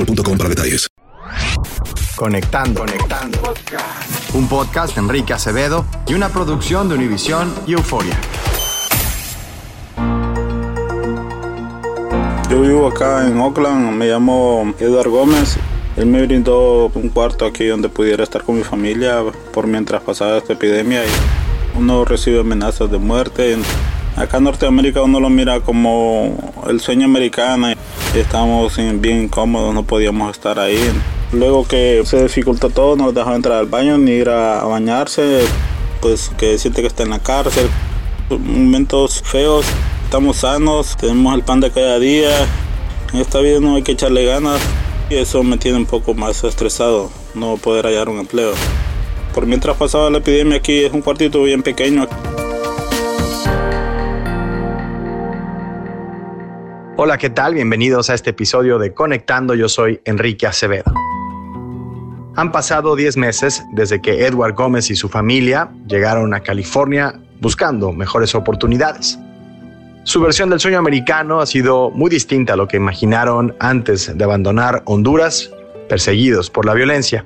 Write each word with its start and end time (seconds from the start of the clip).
boostmobile.com 0.00 0.38
para 0.38 0.48
detalles. 0.50 0.88
Conectando, 2.16 2.80
conectando. 2.80 3.38
Un 4.34 4.48
podcast 4.48 4.94
de 4.94 5.00
Enrique 5.00 5.32
Acevedo 5.32 5.86
y 6.06 6.14
una 6.14 6.28
producción 6.28 6.88
de 6.88 6.94
Univisión 6.96 7.52
y 7.66 7.72
Euforia. 7.72 8.18
Yo 12.50 12.60
vivo 12.60 12.88
acá 12.88 13.26
en 13.26 13.38
Oakland, 13.38 13.92
me 13.92 14.06
llamo 14.06 14.74
Edward 14.78 15.08
Gómez. 15.08 15.56
Él 15.96 16.06
me 16.06 16.24
brindó 16.26 16.90
un 16.94 17.08
cuarto 17.08 17.46
aquí 17.46 17.66
donde 17.66 17.88
pudiera 17.88 18.22
estar 18.22 18.42
con 18.42 18.56
mi 18.56 18.64
familia 18.64 19.22
por 19.52 19.66
mientras 19.66 20.02
pasaba 20.02 20.38
esta 20.38 20.54
epidemia 20.54 21.04
y 21.04 21.08
uno 21.78 22.04
recibe 22.04 22.40
amenazas 22.40 22.90
de 22.90 22.98
muerte. 22.98 23.56
Acá 24.16 24.38
en 24.38 24.44
Norteamérica 24.44 25.02
uno 25.02 25.20
lo 25.20 25.30
mira 25.30 25.60
como 25.60 26.52
el 26.68 26.80
sueño 26.80 27.06
americano. 27.06 27.68
Estamos 28.14 28.76
bien 29.00 29.28
cómodos, 29.28 29.72
no 29.72 29.84
podíamos 29.84 30.32
estar 30.32 30.58
ahí. 30.58 30.80
Luego 31.32 31.66
que 31.66 32.02
se 32.04 32.24
dificultó 32.24 32.68
todo, 32.68 32.96
no 32.96 33.04
nos 33.04 33.14
dejó 33.14 33.32
entrar 33.34 33.58
al 33.58 33.66
baño 33.66 33.98
ni 33.98 34.10
ir 34.10 34.28
a 34.30 34.64
bañarse. 34.64 35.42
Pues 36.00 36.28
que 36.36 36.58
siente 36.58 36.80
que 36.80 36.88
está 36.88 37.04
en 37.04 37.10
la 37.10 37.20
cárcel. 37.20 37.68
Momentos 38.28 39.22
feos, 39.24 39.64
estamos 40.04 40.38
sanos, 40.38 40.96
tenemos 40.96 41.34
el 41.36 41.42
pan 41.42 41.60
de 41.60 41.70
cada 41.70 42.00
día. 42.00 42.30
En 43.12 43.20
esta 43.20 43.38
vida 43.38 43.60
no 43.60 43.76
hay 43.76 43.82
que 43.82 43.92
echarle 43.92 44.24
ganas. 44.24 44.60
Y 45.08 45.14
eso 45.14 45.44
me 45.44 45.56
tiene 45.56 45.78
un 45.78 45.86
poco 45.86 46.12
más 46.12 46.42
estresado, 46.42 47.10
no 47.34 47.58
poder 47.58 47.86
hallar 47.86 48.08
un 48.08 48.18
empleo. 48.18 48.52
Por 49.32 49.46
mientras 49.46 49.76
pasaba 49.76 50.10
la 50.10 50.18
epidemia 50.18 50.56
aquí 50.56 50.84
es 50.84 50.92
un 50.92 51.02
cuartito 51.02 51.44
bien 51.44 51.62
pequeño. 51.62 52.08
Hola, 57.02 57.16
¿qué 57.16 57.30
tal? 57.30 57.54
Bienvenidos 57.54 58.10
a 58.10 58.14
este 58.14 58.28
episodio 58.28 58.78
de 58.78 58.92
Conectando. 58.92 59.54
Yo 59.54 59.70
soy 59.70 60.02
Enrique 60.04 60.46
Acevedo. 60.46 60.92
Han 62.36 62.52
pasado 62.52 62.94
10 62.94 63.16
meses 63.16 63.64
desde 63.72 64.02
que 64.02 64.26
Edward 64.26 64.52
Gómez 64.52 64.90
y 64.90 64.96
su 64.96 65.08
familia 65.08 65.70
llegaron 65.86 66.34
a 66.34 66.40
California 66.40 67.18
buscando 67.40 67.92
mejores 67.92 68.34
oportunidades. 68.34 69.18
Su 70.04 70.20
versión 70.20 70.50
del 70.50 70.60
sueño 70.60 70.76
americano 70.76 71.40
ha 71.40 71.46
sido 71.46 71.88
muy 71.88 72.10
distinta 72.10 72.52
a 72.52 72.56
lo 72.56 72.68
que 72.68 72.76
imaginaron 72.76 73.56
antes 73.60 74.14
de 74.14 74.22
abandonar 74.22 74.82
Honduras, 74.84 75.50
perseguidos 75.88 76.50
por 76.50 76.66
la 76.66 76.74
violencia. 76.74 77.24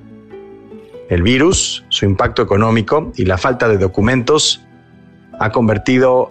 El 1.11 1.25
virus, 1.25 1.85
su 1.89 2.05
impacto 2.05 2.43
económico 2.43 3.11
y 3.17 3.25
la 3.25 3.39
falta 3.39 3.67
de 3.67 3.79
documentos 3.79 4.65
ha 5.41 5.51
convertido 5.51 6.31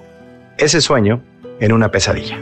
ese 0.58 0.80
sueño 0.80 1.22
en 1.60 1.74
una 1.74 1.92
pesadilla. 1.92 2.40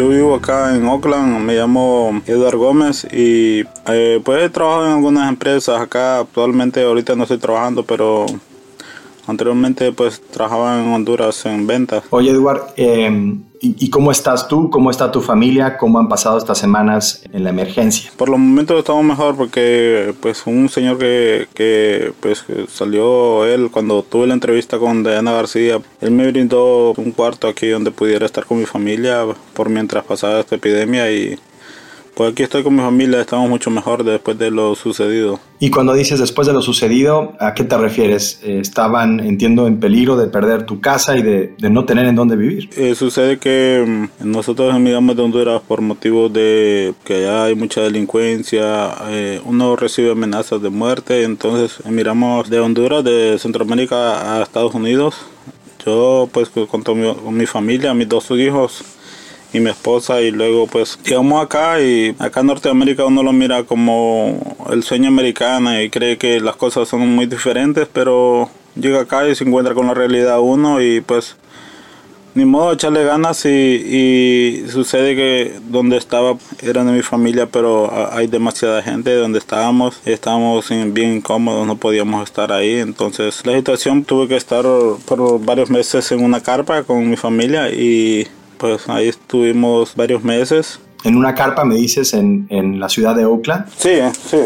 Yo 0.00 0.08
vivo 0.08 0.34
acá 0.34 0.74
en 0.74 0.86
Oakland, 0.86 1.44
me 1.44 1.56
llamo 1.56 2.22
Edward 2.26 2.56
Gómez 2.56 3.06
y 3.12 3.64
eh, 3.86 4.18
pues 4.24 4.42
he 4.42 4.48
trabajado 4.48 4.86
en 4.86 4.92
algunas 4.92 5.28
empresas 5.28 5.78
acá. 5.78 6.20
Actualmente 6.20 6.82
ahorita 6.82 7.14
no 7.16 7.24
estoy 7.24 7.36
trabajando, 7.36 7.84
pero 7.84 8.24
anteriormente 9.26 9.92
pues 9.92 10.22
trabajaba 10.22 10.80
en 10.80 10.88
Honduras 10.90 11.44
en 11.44 11.66
ventas. 11.66 12.02
Oye, 12.08 12.30
Edward, 12.30 12.72
eh, 12.78 13.36
¿y, 13.60 13.76
¿y 13.78 13.90
cómo 13.90 14.10
estás 14.10 14.48
tú? 14.48 14.70
¿Cómo 14.70 14.90
está 14.90 15.12
tu 15.12 15.20
familia? 15.20 15.76
¿Cómo 15.76 15.98
han 15.98 16.08
pasado 16.08 16.38
estas 16.38 16.58
semanas 16.58 17.22
en 17.32 17.44
la 17.44 17.50
emergencia? 17.50 18.10
Por 18.16 18.28
los 18.28 18.38
momentos 18.38 18.78
estamos 18.78 19.04
mejor 19.04 19.36
porque 19.36 20.14
pues 20.20 20.46
un 20.46 20.68
señor 20.68 20.98
que, 20.98 21.46
que 21.54 22.12
pues 22.20 22.44
salió 22.68 23.44
él 23.44 23.70
cuando 23.70 24.02
tuve 24.02 24.26
la 24.26 24.34
entrevista 24.34 24.78
con 24.78 25.02
Diana 25.02 25.32
García, 25.32 25.80
él 26.00 26.10
me 26.10 26.26
brindó 26.30 26.92
un 26.92 27.12
cuarto 27.12 27.48
aquí 27.48 27.68
donde 27.68 27.90
pudiera 27.90 28.26
estar 28.26 28.44
con 28.46 28.58
mi 28.58 28.66
familia 28.66 29.24
por 29.54 29.68
mientras 29.68 30.04
pasaba 30.04 30.40
esta 30.40 30.56
epidemia 30.56 31.10
y 31.12 31.38
pues 32.20 32.32
aquí 32.32 32.42
estoy 32.42 32.62
con 32.62 32.74
mi 32.74 32.82
familia, 32.82 33.18
estamos 33.18 33.48
mucho 33.48 33.70
mejor 33.70 34.04
después 34.04 34.36
de 34.36 34.50
lo 34.50 34.74
sucedido. 34.74 35.40
Y 35.58 35.70
cuando 35.70 35.94
dices 35.94 36.20
después 36.20 36.46
de 36.46 36.52
lo 36.52 36.60
sucedido, 36.60 37.32
¿a 37.40 37.54
qué 37.54 37.64
te 37.64 37.78
refieres? 37.78 38.40
Eh, 38.42 38.58
estaban, 38.60 39.20
entiendo, 39.20 39.66
en 39.66 39.80
peligro 39.80 40.18
de 40.18 40.26
perder 40.26 40.66
tu 40.66 40.82
casa 40.82 41.16
y 41.16 41.22
de, 41.22 41.54
de 41.56 41.70
no 41.70 41.86
tener 41.86 42.04
en 42.04 42.16
dónde 42.16 42.36
vivir. 42.36 42.68
Eh, 42.76 42.94
sucede 42.94 43.38
que 43.38 43.82
mm, 44.20 44.30
nosotros 44.30 44.76
emigramos 44.76 45.16
de 45.16 45.22
Honduras 45.22 45.62
por 45.66 45.80
motivos 45.80 46.30
de 46.30 46.92
que 47.04 47.14
allá 47.14 47.44
hay 47.44 47.54
mucha 47.54 47.80
delincuencia, 47.80 48.90
eh, 49.08 49.40
uno 49.46 49.74
recibe 49.74 50.12
amenazas 50.12 50.60
de 50.60 50.68
muerte, 50.68 51.22
entonces 51.22 51.78
emigramos 51.86 52.50
de 52.50 52.60
Honduras, 52.60 53.02
de 53.02 53.38
Centroamérica 53.38 54.36
a 54.36 54.42
Estados 54.42 54.74
Unidos. 54.74 55.14
Yo 55.86 56.28
pues 56.30 56.50
con, 56.50 56.82
mi, 57.00 57.14
con 57.14 57.34
mi 57.34 57.46
familia, 57.46 57.94
mis 57.94 58.10
dos 58.10 58.30
hijos 58.32 58.84
y 59.52 59.60
mi 59.60 59.70
esposa 59.70 60.20
y 60.20 60.30
luego 60.30 60.66
pues 60.66 60.98
llegamos 61.04 61.44
acá 61.44 61.80
y 61.80 62.14
acá 62.18 62.40
en 62.40 62.46
Norteamérica 62.46 63.04
uno 63.04 63.22
lo 63.22 63.32
mira 63.32 63.64
como 63.64 64.56
el 64.70 64.82
sueño 64.82 65.08
americano 65.08 65.80
y 65.80 65.90
cree 65.90 66.18
que 66.18 66.40
las 66.40 66.56
cosas 66.56 66.88
son 66.88 67.08
muy 67.08 67.26
diferentes, 67.26 67.88
pero 67.92 68.48
llega 68.76 69.00
acá 69.00 69.28
y 69.28 69.34
se 69.34 69.44
encuentra 69.44 69.74
con 69.74 69.86
la 69.86 69.94
realidad 69.94 70.40
uno 70.40 70.80
y 70.80 71.00
pues 71.00 71.36
ni 72.34 72.44
modo 72.44 72.72
echarle 72.72 73.04
ganas 73.04 73.44
y, 73.44 73.48
y 73.48 74.68
sucede 74.68 75.16
que 75.16 75.58
donde 75.68 75.96
estaba 75.96 76.36
era 76.62 76.84
de 76.84 76.92
mi 76.92 77.02
familia 77.02 77.46
pero 77.46 77.90
hay 78.12 78.28
demasiada 78.28 78.82
gente. 78.82 79.14
Donde 79.14 79.40
estábamos 79.40 80.00
estábamos 80.04 80.68
bien 80.92 81.20
cómodos 81.22 81.66
no 81.66 81.76
podíamos 81.76 82.22
estar 82.24 82.52
ahí. 82.52 82.78
Entonces 82.78 83.44
la 83.44 83.56
situación 83.56 84.04
tuve 84.04 84.28
que 84.28 84.36
estar 84.36 84.64
por 85.06 85.44
varios 85.44 85.70
meses 85.70 86.12
en 86.12 86.22
una 86.22 86.40
carpa 86.40 86.84
con 86.84 87.10
mi 87.10 87.16
familia 87.16 87.70
y 87.70 88.28
pues 88.60 88.88
ahí 88.88 89.08
estuvimos 89.08 89.96
varios 89.96 90.22
meses. 90.22 90.80
En 91.02 91.16
una 91.16 91.34
carpa, 91.34 91.64
me 91.64 91.76
dices, 91.76 92.12
en, 92.12 92.46
en 92.50 92.78
la 92.78 92.90
ciudad 92.90 93.16
de 93.16 93.24
Oakland. 93.24 93.64
Sí, 93.74 93.94
sí. 94.28 94.36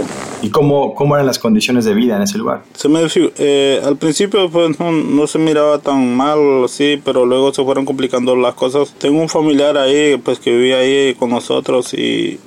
¿Y 0.40 0.50
cómo, 0.50 0.94
cómo 0.94 1.16
eran 1.16 1.26
las 1.26 1.40
condiciones 1.40 1.84
de 1.84 1.94
vida 1.94 2.16
en 2.16 2.22
ese 2.22 2.38
lugar? 2.38 2.62
Se 2.74 2.88
me, 2.88 3.00
eh, 3.38 3.82
al 3.84 3.96
principio 3.96 4.48
pues 4.48 4.78
no, 4.78 4.92
no, 4.92 5.26
se 5.26 5.40
miraba 5.40 5.80
tan 5.80 6.16
mal, 6.16 6.38
sí, 6.68 7.02
pero 7.04 7.26
luego 7.26 7.52
se 7.52 7.64
fueron 7.64 7.84
complicando 7.84 8.36
las 8.36 8.54
cosas. 8.54 8.94
Tengo 8.98 9.20
un 9.20 9.28
familiar 9.28 9.76
ahí 9.76 10.16
pues 10.18 10.38
que 10.38 10.52
vivía 10.52 10.76
ahí 10.76 11.16
con 11.16 11.30
nosotros 11.30 11.92
y 11.92 12.38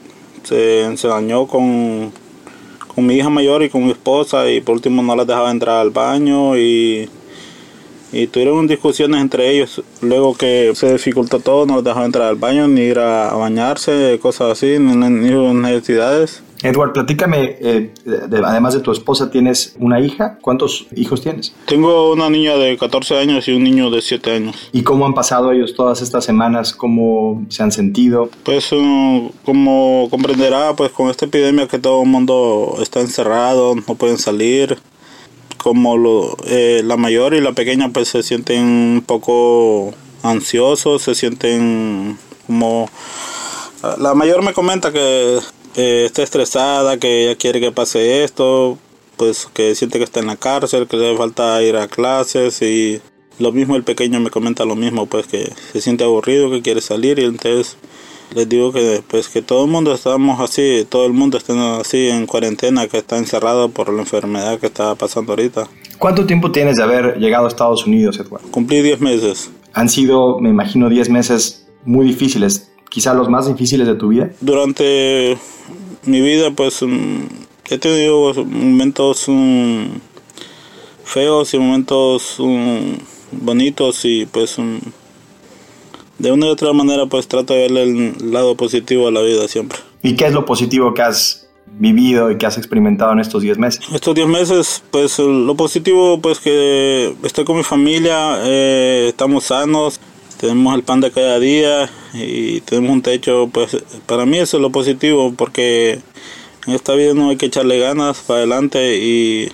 se, 0.44 0.96
se 0.96 1.08
dañó 1.10 1.48
con, 1.48 2.14
con 2.96 3.06
mi 3.06 3.16
hija 3.16 3.30
mayor 3.30 3.62
y 3.64 3.70
con 3.70 3.84
mi 3.84 3.92
esposa 3.92 4.50
y 4.50 4.62
por 4.62 4.76
último 4.76 5.04
no 5.04 5.18
las 5.18 5.28
dejaba 5.28 5.52
entrar 5.52 5.82
al 5.82 5.90
baño 5.90 6.58
y 6.58 7.10
y 8.12 8.28
tuvieron 8.28 8.68
discusiones 8.68 9.22
entre 9.22 9.50
ellos. 9.52 9.82
Luego 10.02 10.36
que 10.36 10.72
se 10.76 10.94
dificultó 10.94 11.40
todo, 11.40 11.66
no 11.66 11.76
los 11.76 11.84
dejaba 11.84 12.06
entrar 12.06 12.28
al 12.28 12.36
baño, 12.36 12.68
ni 12.68 12.82
ir 12.82 13.00
a 13.00 13.34
bañarse, 13.34 14.20
cosas 14.22 14.52
así, 14.52 14.78
ni, 14.80 14.96
ni 14.96 15.54
necesidades. 15.54 16.44
Edward, 16.64 16.94
platícame, 16.94 17.58
eh, 17.60 17.94
de, 18.06 18.42
además 18.44 18.74
de 18.74 18.80
tu 18.80 18.92
esposa, 18.92 19.30
¿tienes 19.30 19.76
una 19.80 20.00
hija? 20.00 20.40
¿Cuántos 20.42 20.88
hijos 20.96 21.22
tienes? 21.22 21.54
Tengo 21.66 22.12
una 22.14 22.30
niña 22.30 22.56
de 22.56 22.78
14 22.78 23.18
años 23.18 23.48
y 23.48 23.54
un 23.54 23.64
niño 23.64 23.92
de 23.92 24.02
7 24.02 24.32
años. 24.32 24.70
¿Y 24.72 24.82
cómo 24.82 25.06
han 25.06 25.14
pasado 25.14 25.52
ellos 25.52 25.76
todas 25.76 26.02
estas 26.02 26.26
semanas? 26.26 26.74
¿Cómo 26.74 27.46
se 27.50 27.62
han 27.62 27.72
sentido? 27.72 28.30
Pues 28.44 28.72
um, 28.72 29.30
como 29.46 30.08
comprenderá, 30.10 30.76
pues 30.76 30.92
con 30.92 31.10
esta 31.10 31.26
epidemia 31.26 31.68
que 31.68 31.80
todo 31.80 32.02
el 32.02 32.10
mundo 32.10 32.78
está 32.82 33.02
encerrado, 33.02 33.76
no 33.76 33.96
pueden 33.96 34.18
salir 34.18 34.78
como 35.68 35.98
lo, 35.98 36.38
eh, 36.46 36.82
la 36.82 36.96
mayor 36.96 37.34
y 37.34 37.42
la 37.42 37.52
pequeña 37.52 37.90
pues 37.90 38.08
se 38.08 38.24
sienten 38.24 38.64
un 38.64 39.04
poco 39.06 39.94
ansiosos, 40.24 41.02
se 41.02 41.14
sienten 41.14 42.18
como... 42.46 42.90
La 43.98 44.14
mayor 44.14 44.44
me 44.44 44.54
comenta 44.54 44.94
que 44.94 45.40
eh, 45.76 46.04
está 46.06 46.24
estresada, 46.24 46.98
que 47.00 47.26
ella 47.26 47.38
quiere 47.38 47.60
que 47.60 47.74
pase 47.74 48.24
esto, 48.24 48.78
pues 49.18 49.50
que 49.54 49.76
siente 49.76 49.98
que 49.98 50.06
está 50.06 50.22
en 50.22 50.28
la 50.28 50.38
cárcel, 50.38 50.88
que 50.88 50.96
le 50.96 51.18
falta 51.18 51.62
ir 51.62 51.76
a 51.76 51.90
clases 51.90 52.62
y 52.62 53.02
lo 53.38 53.52
mismo 53.52 53.76
el 53.76 53.84
pequeño 53.84 54.22
me 54.22 54.30
comenta 54.30 54.64
lo 54.64 54.78
mismo, 54.78 55.06
pues 55.06 55.28
que 55.28 55.52
se 55.74 55.82
siente 55.82 56.06
aburrido, 56.06 56.50
que 56.50 56.62
quiere 56.62 56.80
salir 56.80 57.20
y 57.20 57.26
entonces 57.26 57.76
les 58.36 58.48
digo 58.48 58.72
que 58.72 59.02
pues 59.08 59.30
que 59.30 59.42
todo 59.42 59.66
el 59.66 59.72
mundo 59.72 59.94
estamos 59.94 60.40
así, 60.40 60.86
todo 60.90 61.06
el 61.06 61.14
mundo 61.14 61.38
está 61.38 61.80
así 61.80 62.08
en 62.10 62.26
cuarentena, 62.26 62.88
que 62.88 62.98
está 62.98 63.18
encerrado 63.18 63.70
por 63.70 63.94
la 63.94 64.02
enfermedad 64.02 64.60
que 64.60 64.68
está 64.68 64.96
pasando 64.96 65.34
ahorita. 65.34 65.68
¿Cuánto 65.98 66.26
tiempo 66.26 66.52
tienes 66.52 66.76
de 66.76 66.84
haber 66.84 67.18
llegado 67.18 67.46
a 67.46 67.48
Estados 67.48 67.88
Unidos, 67.88 68.20
Edward? 68.20 68.44
Cumplí 68.52 68.82
10 68.82 69.02
meses. 69.02 69.50
Han 69.74 69.90
sido, 69.90 70.40
me 70.40 70.50
imagino, 70.50 70.90
10 70.90 71.10
meses 71.10 71.68
muy 71.86 72.06
difíciles, 72.06 72.72
quizá 72.90 73.14
los 73.14 73.30
más 73.30 73.48
difíciles 73.48 73.88
de 73.88 73.96
tu 73.96 74.10
vida. 74.10 74.30
Durante 74.42 75.38
mi 76.06 76.22
vida, 76.22 76.52
pues 76.52 76.82
mm, 76.84 77.24
he 77.70 77.78
tenido 77.78 78.34
momentos 78.46 79.26
mm, 79.28 79.86
feos 81.04 81.54
y 81.54 81.60
momentos 81.60 82.36
mm, 82.38 82.94
bonitos 83.32 84.06
y 84.06 84.26
pues 84.26 84.58
de 86.20 86.32
una 86.32 86.48
u 86.48 86.50
otra 86.50 86.74
manera 86.74 87.06
pues 87.06 87.28
trato 87.28 87.54
de 87.54 87.62
verle 87.62 87.84
el 87.84 88.32
lado 88.32 88.56
positivo 88.56 89.08
a 89.08 89.12
la 89.12 89.22
vida 89.22 89.48
siempre. 89.48 89.80
¿Y 90.02 90.16
qué 90.16 90.26
es 90.26 90.34
lo 90.34 90.46
positivo 90.46 90.94
que 90.94 91.02
has 91.02 91.48
vivido 91.66 92.32
y 92.32 92.38
que 92.38 92.46
has 92.46 92.58
experimentado 92.58 93.12
en 93.14 93.20
estos 93.20 93.42
10 93.42 93.58
meses? 93.58 93.86
Estos 93.94 94.16
10 94.16 94.28
meses, 94.28 94.84
pues 94.92 95.20
lo 95.20 95.56
positivo 95.56 96.20
pues 96.22 96.40
que 96.40 97.14
estoy 97.24 97.46
con 97.46 97.58
mi 97.58 97.64
familia, 97.64 98.40
eh, 98.44 99.08
estamos 99.10 99.46
sanos, 99.46 100.00
tenemos 100.40 100.76
el 100.76 100.84
pan 100.84 101.02
de 101.02 101.12
cada 101.12 101.40
día 101.40 101.90
y 102.14 102.62
tenemos 102.62 102.92
un 102.92 103.02
techo, 103.02 103.50
pues 103.52 103.78
para 104.06 104.26
mí 104.26 104.38
eso 104.38 104.58
es 104.58 104.62
lo 104.62 104.72
positivo 104.72 105.34
porque 105.36 106.00
en 106.68 106.74
esta 106.74 106.94
vida 106.94 107.14
no 107.14 107.30
hay 107.30 107.38
que 107.38 107.48
echarle 107.48 107.80
ganas 107.80 108.20
para 108.20 108.40
adelante 108.40 108.98
y 108.98 109.52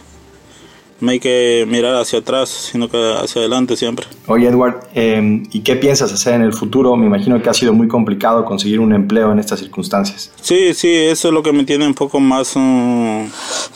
no 1.04 1.12
hay 1.12 1.20
que 1.20 1.66
mirar 1.68 1.96
hacia 1.96 2.20
atrás, 2.20 2.48
sino 2.50 2.88
que 2.88 2.98
hacia 2.98 3.42
adelante 3.42 3.76
siempre. 3.76 4.08
Oye, 4.28 4.48
Edward, 4.48 4.88
em, 4.94 5.44
¿y 5.52 5.60
qué 5.60 5.76
piensas 5.76 6.14
hacer 6.14 6.34
en 6.34 6.44
el 6.44 6.54
futuro? 6.54 6.96
Me 6.96 7.06
imagino 7.06 7.42
que 7.42 7.50
ha 7.50 7.54
sido 7.54 7.74
muy 7.74 7.90
complicado 7.90 8.46
conseguir 8.46 8.80
un 8.80 8.94
empleo 8.94 9.30
en 9.34 9.40
estas 9.40 9.60
circunstancias. 9.60 10.32
Sí, 10.42 10.74
sí, 10.74 10.88
eso 10.96 11.28
es 11.28 11.34
lo 11.34 11.44
que 11.44 11.52
me 11.52 11.66
tiene 11.66 11.86
un 11.86 11.94
poco 11.94 12.22
más, 12.22 12.56
um, 12.56 13.28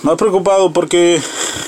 más 0.03 0.15
preocupado 0.18 0.71
porque 0.71 1.19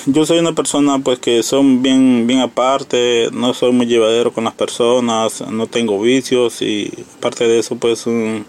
yo 0.06 0.26
soy 0.26 0.40
una 0.40 0.54
persona 0.54 1.00
pues 1.00 1.20
que 1.20 1.44
son 1.44 1.82
bien, 1.82 2.26
bien 2.26 2.40
aparte, 2.40 3.28
no 3.34 3.54
soy 3.54 3.74
muy 3.74 3.86
llevadero 3.86 4.32
con 4.32 4.46
las 4.46 4.54
personas, 4.54 5.44
no 5.50 5.68
tengo 5.68 6.00
vicios 6.00 6.62
y 6.62 6.90
aparte 7.18 7.46
de 7.50 7.60
eso 7.60 7.76
pues... 7.76 8.08
Um, 8.08 8.46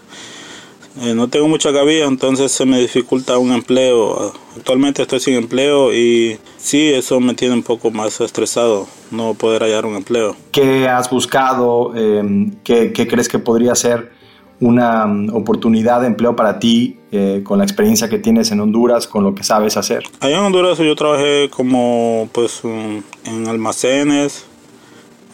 eh, 0.99 1.13
no 1.15 1.29
tengo 1.29 1.47
mucha 1.47 1.71
cabida, 1.71 2.05
entonces 2.05 2.51
se 2.51 2.65
me 2.65 2.79
dificulta 2.79 3.37
un 3.37 3.53
empleo. 3.53 4.33
Actualmente 4.57 5.01
estoy 5.01 5.19
sin 5.21 5.35
empleo 5.35 5.93
y 5.93 6.37
sí, 6.57 6.91
eso 6.93 7.19
me 7.21 7.33
tiene 7.33 7.53
un 7.53 7.63
poco 7.63 7.91
más 7.91 8.19
estresado, 8.19 8.87
no 9.09 9.33
poder 9.33 9.63
hallar 9.63 9.85
un 9.85 9.95
empleo. 9.95 10.35
¿Qué 10.51 10.89
has 10.89 11.09
buscado? 11.09 11.95
Em, 11.95 12.51
¿qué, 12.63 12.91
crees 12.91 13.29
que 13.29 13.39
podría 13.39 13.73
ser 13.75 14.11
una 14.59 15.07
mm, 15.07 15.33
oportunidad 15.33 16.01
de 16.01 16.07
empleo 16.07 16.35
para 16.35 16.59
ti 16.59 16.97
eh, 17.11 17.41
con 17.43 17.57
la 17.57 17.63
experiencia 17.63 18.09
que 18.09 18.19
tienes 18.19 18.51
en 18.51 18.59
Honduras, 18.59 19.07
con 19.07 19.23
lo 19.23 19.33
que 19.33 19.43
sabes 19.43 19.77
hacer? 19.77 20.03
Allá 20.19 20.39
en 20.39 20.43
Honduras 20.43 20.77
yo 20.77 20.95
trabajé 20.95 21.49
como 21.49 22.27
pues 22.33 22.63
en 22.65 23.47
almacenes, 23.47 24.45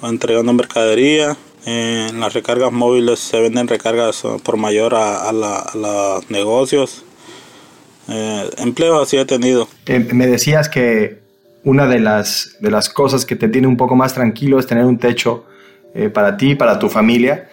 entregando 0.04 0.54
mercadería 0.54 1.36
en 1.68 2.22
las 2.22 2.34
recargas 2.34 2.72
móviles 2.72 3.20
se 3.20 3.42
venden 3.42 3.68
recargas 3.68 4.24
eh, 4.24 4.38
por 4.42 4.56
mayor 4.56 4.96
a, 4.96 5.34
los 5.34 6.32
negocios. 6.32 7.04
Eh, 8.08 8.50
empleo 8.60 9.02
así 9.02 9.18
he 9.18 9.26
tenido. 9.26 9.68
Eh, 9.86 10.00
me 10.00 10.28
decías 10.28 10.70
que 10.70 11.20
una 11.66 11.86
de 11.86 12.00
las, 12.00 12.56
de 12.62 12.72
las 12.72 12.88
cosas 12.88 13.26
que 13.26 13.36
te 13.36 13.50
tiene 13.50 13.68
un 13.68 13.76
poco 13.76 13.98
más 13.98 14.14
tranquilo 14.14 14.60
es 14.60 14.66
tener 14.66 14.86
un 14.86 14.98
techo 14.98 15.44
eh, 15.94 16.08
para 16.08 16.38
ti, 16.38 16.56
para 16.56 16.80
tu 16.80 16.88
familia. 16.88 17.50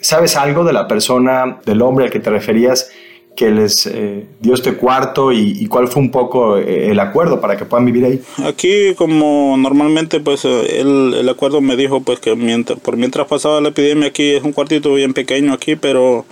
¿Sabes 0.00 0.36
algo 0.36 0.62
de 0.62 0.72
la 0.72 0.86
persona, 0.86 1.58
del 1.66 1.82
hombre 1.82 2.04
al 2.04 2.12
que 2.12 2.20
te 2.20 2.30
referías 2.30 2.88
que 3.36 3.50
les 3.50 3.86
eh, 3.86 4.26
dio 4.40 4.54
este 4.54 4.76
cuarto 4.76 5.30
y, 5.30 5.66
cuál 5.66 5.88
fue 5.88 6.02
un 6.02 6.10
poco 6.10 6.56
eh, 6.56 6.90
el 6.90 6.98
acuerdo 6.98 7.40
para 7.40 7.56
que 7.56 7.66
puedan 7.66 7.84
vivir 7.84 8.04
ahí? 8.04 8.22
Aquí 8.44 8.94
como 8.96 9.56
normalmente 9.58 10.18
pues 10.20 10.44
eh, 10.44 10.80
el, 10.80 11.14
el 11.14 11.28
acuerdo 11.28 11.60
me 11.60 11.76
dijo 11.76 12.00
pues 12.00 12.18
que 12.18 12.34
mientras, 12.34 12.80
por 12.80 12.96
mientras 12.96 13.26
pasaba 13.28 13.60
la 13.60 13.68
epidemia 13.68 14.08
aquí 14.08 14.30
es 14.30 14.42
un 14.42 14.52
cuartito 14.52 14.94
bien 14.94 15.12
pequeño 15.12 15.52
aquí 15.52 15.76
pero 15.76 16.24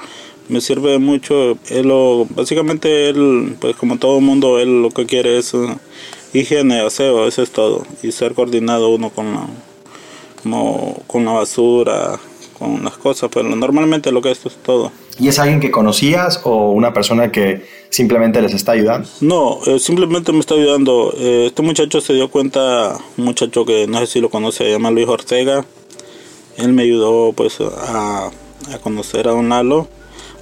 me 0.49 0.61
sirve 0.61 0.99
mucho. 0.99 1.59
Él 1.71 1.89
lo, 1.89 2.27
básicamente 2.31 3.11
él 3.11 3.57
pues 3.61 3.77
como 3.77 3.99
todo 3.99 4.19
el 4.19 4.25
mundo 4.25 4.59
él 4.59 4.83
lo 4.83 4.91
que 4.91 5.07
quiere 5.07 5.39
es 5.39 5.55
higiene, 6.33 6.81
aseo, 6.81 7.29
eso 7.29 7.43
es 7.43 7.51
todo 7.51 7.87
y 8.03 8.13
ser 8.13 8.35
coordinado 8.35 8.89
uno 8.89 9.11
con 9.11 9.35
la, 9.35 9.47
como, 10.43 11.03
con 11.07 11.25
la 11.25 11.33
basura, 11.33 12.19
con 12.59 12.83
las 12.83 12.97
cosas, 12.97 13.31
pero 13.33 13.55
normalmente 13.55 14.11
lo 14.11 14.23
que 14.23 14.31
esto 14.31 14.49
es 14.49 14.57
todo. 14.57 14.91
¿Y 15.19 15.29
es 15.29 15.39
alguien 15.39 15.61
que 15.61 15.71
conocías 15.71 16.41
o 16.45 16.73
una 16.73 16.93
persona 16.93 17.31
que 17.31 17.63
simplemente 17.91 18.43
les 18.43 18.53
está 18.53 18.73
ayudando? 18.73 19.09
No, 19.21 19.61
eh, 19.67 19.79
simplemente 19.79 20.33
me 20.33 20.41
está 20.41 20.55
ayudando. 20.55 21.15
Eh, 21.17 21.47
este 21.47 21.63
muchacho 21.63 22.01
se 22.01 22.15
dio 22.15 22.29
cuenta, 22.29 22.99
un 23.17 23.25
muchacho 23.25 23.65
que 23.65 23.87
no 23.87 23.99
sé 24.01 24.07
si 24.07 24.21
lo 24.21 24.29
conoce, 24.29 24.65
se 24.65 24.71
llama 24.71 24.91
Luis 24.91 25.07
Ortega. 25.07 25.65
Él 26.57 26.73
me 26.73 26.83
ayudó 26.83 27.33
pues 27.33 27.59
a, 27.61 28.31
conocer 28.83 29.29
a 29.29 29.33
Don 29.33 29.49
Lalo. 29.49 29.89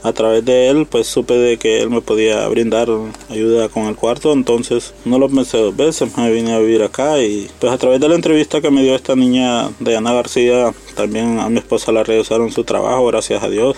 A 0.05 0.12
través 0.12 0.45
de 0.45 0.69
él 0.69 0.87
pues 0.91 1.07
supe 1.07 1.35
de 1.35 1.59
que 1.59 1.81
él 1.81 1.88
me 1.88 2.00
podía 2.00 2.49
brindar 2.49 2.88
ayuda 3.29 3.69
con 3.69 3.85
el 3.85 3.95
cuarto, 3.95 4.33
entonces 4.33 4.95
no 5.05 5.17
lo 5.21 5.29
pensé 5.29 5.59
dos 5.59 5.76
veces, 5.76 6.19
me 6.19 6.29
vine 6.33 6.55
a 6.55 6.59
vivir 6.59 6.83
acá 6.83 7.21
y 7.21 7.49
pues 7.61 7.73
a 7.73 7.79
través 7.79 8.00
de 8.00 8.09
la 8.09 8.17
entrevista 8.17 8.61
que 8.61 8.73
me 8.73 8.83
dio 8.83 8.97
esta 8.97 9.14
niña 9.14 9.71
Diana 9.79 10.12
García, 10.12 10.75
también 10.97 11.38
a 11.38 11.49
mi 11.49 11.59
esposa 11.59 11.93
la 11.93 12.02
revisaron 12.02 12.50
su 12.50 12.64
trabajo, 12.64 13.07
gracias 13.07 13.45
a 13.45 13.49
Dios 13.49 13.76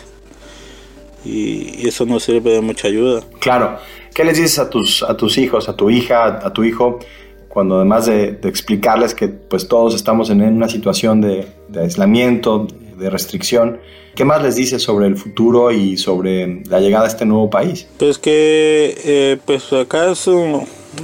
y, 1.25 1.87
eso 1.87 2.07
nos 2.07 2.25
sirve 2.25 2.52
de 2.52 2.61
mucha 2.61 2.88
ayuda. 2.88 3.23
Claro. 3.40 3.78
¿Qué 4.14 4.25
les 4.25 4.37
dices 4.37 4.59
a 4.59 4.71
tus, 4.71 5.02
a 5.02 5.16
tus 5.16 5.38
hijos, 5.38 5.69
a 5.69 5.76
tu 5.76 5.90
hija, 5.90 6.40
a 6.47 6.52
tu 6.52 6.64
hijo, 6.64 7.00
cuando 7.49 7.76
además 7.76 8.07
de, 8.07 8.38
explicarles 8.43 9.14
que 9.14 9.28
pues 9.28 9.69
todos 9.69 9.95
estamos 9.95 10.28
en 10.31 10.43
una 10.43 10.69
situación 10.69 11.21
de, 11.21 11.47
aislamiento, 11.76 12.66
de 12.99 13.11
restricción, 13.11 13.78
¿qué 14.14 14.25
más 14.25 14.43
les 14.43 14.57
dices 14.57 14.83
sobre 14.83 15.07
el 15.07 15.16
futuro 15.16 15.71
y 15.71 15.97
sobre 15.97 16.62
la 16.64 16.81
llegada 16.81 17.04
a 17.04 17.09
este 17.09 17.25
nuevo 17.25 17.50
país? 17.50 17.87
Pues 17.99 18.19
que 18.19 18.95
eh, 19.04 19.38
pues 19.45 19.73
acá 19.73 20.11
es 20.11 20.28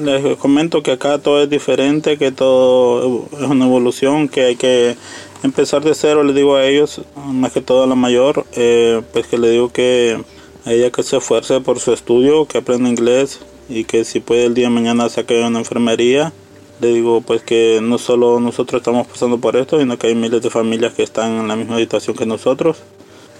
les 0.02 0.36
comento 0.36 0.82
que 0.82 0.92
acá 0.92 1.18
todo 1.18 1.42
es 1.42 1.50
diferente, 1.50 2.16
que 2.16 2.32
todo 2.32 3.26
es 3.32 3.42
una 3.42 3.66
evolución, 3.66 4.28
que 4.28 4.44
hay 4.44 4.56
que 4.56 4.96
empezar 5.42 5.82
de 5.82 5.94
cero, 5.94 6.22
le 6.24 6.32
digo 6.32 6.56
a 6.56 6.66
ellos, 6.66 7.00
más 7.26 7.52
que 7.52 7.60
todo 7.60 7.84
a 7.84 7.86
la 7.86 7.94
mayor, 7.94 8.46
eh, 8.54 9.02
pues 9.12 9.26
que 9.26 9.38
le 9.38 9.50
digo 9.50 9.72
que 9.72 10.22
a 10.64 10.72
ella 10.72 10.90
que 10.90 11.02
se 11.02 11.16
esfuerce 11.16 11.60
por 11.60 11.78
su 11.78 11.92
estudio, 11.92 12.46
que 12.46 12.58
aprenda 12.58 12.88
inglés 12.88 13.40
y 13.68 13.84
que 13.84 14.04
si 14.04 14.20
puede 14.20 14.46
el 14.46 14.54
día 14.54 14.68
de 14.68 14.74
mañana 14.74 15.08
saque 15.08 15.42
una 15.42 15.58
enfermería. 15.58 16.32
Le 16.80 16.88
digo 16.88 17.20
pues 17.20 17.42
que 17.42 17.80
no 17.82 17.98
solo 17.98 18.40
nosotros 18.40 18.80
estamos 18.80 19.06
pasando 19.06 19.38
por 19.38 19.56
esto, 19.56 19.78
sino 19.78 19.98
que 19.98 20.08
hay 20.08 20.14
miles 20.14 20.40
de 20.42 20.50
familias 20.50 20.94
que 20.94 21.02
están 21.02 21.38
en 21.38 21.48
la 21.48 21.54
misma 21.54 21.76
situación 21.76 22.16
que 22.16 22.24
nosotros 22.24 22.78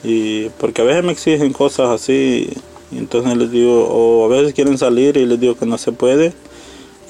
Y 0.05 0.51
porque 0.61 0.83
a 0.83 0.85
veces 0.85 1.05
me 1.05 1.13
exigen 1.13 1.53
cosas 1.53 1.89
así, 1.89 2.51
y 2.91 2.99
entonces 2.99 3.37
les 3.37 3.51
digo, 3.51 3.87
o 3.89 4.25
a 4.25 4.29
veces 4.29 4.55
quieren 4.55 4.77
salir 4.79 5.17
y 5.17 5.27
les 5.27 5.41
digo 5.41 5.57
que 5.57 5.67
no 5.67 5.79
se 5.79 5.93
puede, 5.93 6.33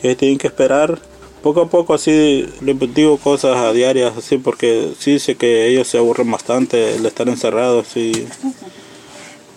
que 0.03 0.15
tienen 0.15 0.39
que 0.39 0.47
esperar. 0.47 0.99
Poco 1.43 1.63
a 1.63 1.69
poco 1.69 1.95
así 1.95 2.47
les 2.61 2.95
digo 2.95 3.17
cosas 3.17 3.57
a 3.57 3.73
diarias 3.73 4.17
así 4.17 4.37
porque 4.39 4.93
sí 4.99 5.19
sé 5.19 5.37
que 5.37 5.69
ellos 5.69 5.89
se 5.89 5.99
aburren 5.99 6.31
bastante 6.31 6.97
el 6.97 7.07
estar 7.07 7.29
encerrados 7.29 7.97
y 7.97 8.27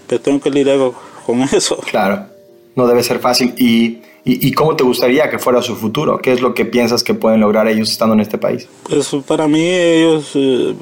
pues 0.08 0.22
tengo 0.22 0.40
que 0.40 0.50
lidiar 0.50 0.80
con 1.26 1.42
eso. 1.54 1.78
Claro, 1.78 2.28
no 2.76 2.88
debe 2.88 3.04
ser 3.04 3.20
fácil. 3.20 3.54
¿Y, 3.58 4.02
y, 4.26 4.54
cómo 4.54 4.76
te 4.78 4.86
gustaría 4.86 5.30
que 5.30 5.38
fuera 5.38 5.62
su 5.62 5.76
futuro? 5.76 6.20
¿Qué 6.20 6.32
es 6.32 6.40
lo 6.40 6.54
que 6.54 6.64
piensas 6.64 7.04
que 7.04 7.14
pueden 7.14 7.42
lograr 7.42 7.68
ellos 7.68 7.92
estando 7.92 8.14
en 8.14 8.22
este 8.22 8.38
país? 8.38 8.70
Pues 8.84 9.10
para 9.28 9.50
mí 9.50 9.62
ellos, 9.62 10.32
eh, 10.36 10.74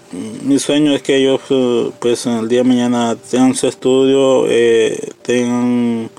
mi 0.43 0.59
sueño 0.59 0.93
es 0.93 1.01
que 1.01 1.15
ellos 1.15 1.41
eh, 1.49 1.89
pues 1.99 2.27
en 2.27 2.33
el 2.33 2.47
día 2.47 2.59
de 2.59 2.69
mañana 2.69 3.15
tengan 3.29 3.55
su 3.55 3.67
estudio, 3.67 4.45
eh, 4.47 5.09
tengan 5.23 6.09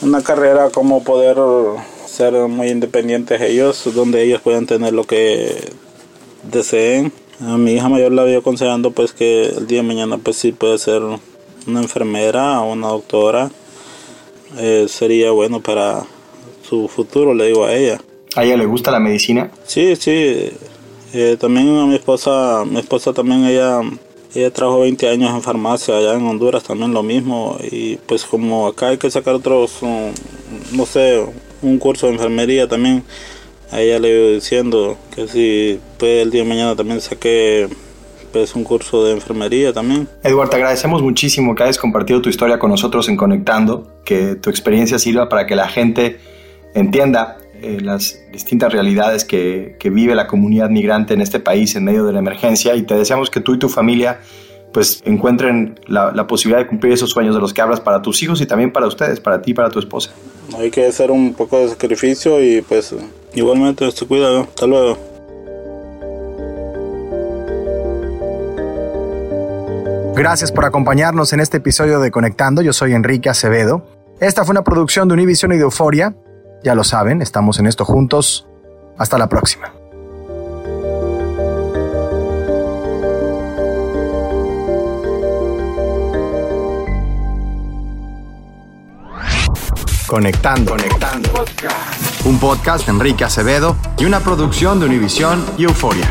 una 0.00 0.22
carrera 0.22 0.70
como 0.70 1.02
poder 1.02 1.38
ser 2.18 2.32
muy 2.48 2.68
independientes 2.68 3.40
ellos, 3.40 3.88
donde 3.94 4.24
ellos 4.24 4.40
puedan 4.40 4.66
tener 4.66 4.92
lo 4.92 5.04
que 5.04 5.70
deseen. 6.42 7.12
A 7.40 7.56
mi 7.56 7.74
hija 7.74 7.88
mayor 7.88 8.10
la 8.10 8.24
veo 8.24 8.40
aconsejando 8.40 8.90
pues 8.90 9.12
que 9.12 9.46
el 9.46 9.68
día 9.68 9.82
de 9.82 9.86
mañana 9.86 10.18
pues 10.18 10.36
sí 10.36 10.50
puede 10.50 10.78
ser 10.78 11.00
una 11.00 11.80
enfermera 11.80 12.60
o 12.60 12.72
una 12.72 12.88
doctora. 12.88 13.50
sería 14.88 15.30
bueno 15.30 15.60
para 15.60 16.04
su 16.68 16.88
futuro, 16.88 17.34
le 17.34 17.46
digo 17.46 17.64
a 17.64 17.72
ella. 17.72 18.00
¿A 18.34 18.44
ella 18.44 18.56
le 18.56 18.66
gusta 18.66 18.90
la 18.90 18.98
medicina? 18.98 19.52
Sí, 19.64 19.94
sí. 19.94 20.50
Eh, 21.14 21.36
también 21.38 21.68
a 21.78 21.86
mi 21.86 21.94
esposa, 21.94 22.64
mi 22.66 22.80
esposa 22.80 23.12
también 23.12 23.44
ella, 23.44 23.80
ella 24.34 24.52
trabajó 24.52 24.80
20 24.80 25.08
años 25.08 25.30
en 25.30 25.40
farmacia 25.40 25.96
allá 25.96 26.14
en 26.14 26.26
Honduras, 26.26 26.64
también 26.64 26.92
lo 26.92 27.04
mismo. 27.04 27.56
Y 27.70 27.96
pues 28.08 28.24
como 28.24 28.66
acá 28.66 28.88
hay 28.88 28.98
que 28.98 29.08
sacar 29.08 29.34
otros, 29.34 29.78
no 30.72 30.84
sé, 30.84 31.24
un 31.62 31.78
curso 31.78 32.06
de 32.06 32.14
enfermería 32.14 32.68
también, 32.68 33.04
a 33.70 33.80
ella 33.80 33.98
le 33.98 34.08
iba 34.08 34.28
diciendo 34.30 34.96
que 35.14 35.28
si 35.28 35.80
puede 35.98 36.22
el 36.22 36.30
día 36.30 36.42
de 36.42 36.48
mañana 36.48 36.74
también 36.74 37.00
saque 37.00 37.68
pues 38.32 38.54
un 38.54 38.64
curso 38.64 39.04
de 39.04 39.12
enfermería 39.12 39.72
también. 39.72 40.08
Eduardo, 40.22 40.50
te 40.50 40.56
agradecemos 40.56 41.02
muchísimo 41.02 41.54
que 41.54 41.62
hayas 41.62 41.78
compartido 41.78 42.20
tu 42.20 42.28
historia 42.28 42.58
con 42.58 42.70
nosotros 42.70 43.08
en 43.08 43.16
Conectando, 43.16 44.00
que 44.04 44.36
tu 44.36 44.50
experiencia 44.50 44.98
sirva 44.98 45.28
para 45.28 45.46
que 45.46 45.56
la 45.56 45.68
gente 45.68 46.18
entienda 46.74 47.38
eh, 47.60 47.78
las 47.80 48.20
distintas 48.32 48.72
realidades 48.72 49.24
que, 49.24 49.76
vive 49.90 50.14
la 50.14 50.26
comunidad 50.26 50.70
migrante 50.70 51.14
en 51.14 51.20
este 51.20 51.40
país 51.40 51.74
en 51.74 51.84
medio 51.84 52.04
de 52.04 52.12
la 52.12 52.20
emergencia 52.20 52.76
y 52.76 52.82
te 52.82 52.94
deseamos 52.94 53.30
que 53.30 53.40
tú 53.40 53.54
y 53.54 53.58
tu 53.58 53.68
familia 53.68 54.20
pues 54.72 55.02
encuentren 55.06 55.80
la, 55.86 56.26
posibilidad 56.26 56.60
de 56.60 56.68
cumplir 56.68 56.92
esos 56.92 57.10
sueños 57.10 57.34
de 57.34 57.40
los 57.40 57.52
que 57.54 57.60
hablas 57.60 57.80
para 57.80 58.02
tus 58.02 58.22
hijos 58.22 58.40
y 58.40 58.46
también 58.46 58.70
para 58.70 58.86
ustedes, 58.86 59.18
para 59.18 59.40
ti 59.42 59.52
y 59.52 59.54
para 59.54 59.70
tu 59.70 59.78
esposa. 59.78 60.12
Hay 60.56 60.70
que 60.70 60.86
hacer 60.86 61.10
un 61.10 61.34
poco 61.34 61.58
de 61.58 61.68
sacrificio 61.68 62.42
y 62.42 62.62
pues 62.62 62.94
igualmente 63.34 63.90
se 63.90 64.06
cuida. 64.06 64.40
Hasta 64.40 64.66
luego. 64.66 64.96
Gracias 70.14 70.50
por 70.50 70.64
acompañarnos 70.64 71.32
en 71.32 71.40
este 71.40 71.58
episodio 71.58 72.00
de 72.00 72.10
Conectando. 72.10 72.60
Yo 72.60 72.72
soy 72.72 72.92
Enrique 72.92 73.28
Acevedo. 73.28 73.86
Esta 74.20 74.44
fue 74.44 74.52
una 74.52 74.64
producción 74.64 75.06
de 75.06 75.14
Univision 75.14 75.52
y 75.52 75.58
de 75.58 75.62
Euforia. 75.62 76.16
Ya 76.64 76.74
lo 76.74 76.82
saben, 76.82 77.22
estamos 77.22 77.60
en 77.60 77.66
esto 77.68 77.84
juntos. 77.84 78.48
Hasta 78.96 79.16
la 79.16 79.28
próxima. 79.28 79.77
Conectando. 90.08 90.70
Conectando. 90.70 91.44
Un 92.24 92.40
podcast 92.40 92.86
de 92.86 92.92
Enrique 92.92 93.24
Acevedo 93.24 93.76
y 93.98 94.06
una 94.06 94.20
producción 94.20 94.80
de 94.80 94.86
Univision 94.86 95.44
y 95.58 95.64
Euforia. 95.64 96.10